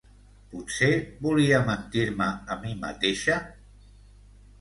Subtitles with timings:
[0.51, 0.87] Potser
[1.25, 3.37] volia mentir-me a mi mateixa?